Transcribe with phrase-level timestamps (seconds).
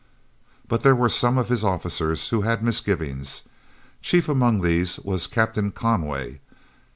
[0.67, 3.43] But there were some of his officers who had misgivings.
[4.01, 6.39] Chief among these was Captain Conway.